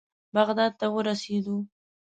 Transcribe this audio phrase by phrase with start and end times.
[0.35, 1.57] بغداد ته ورسېدو.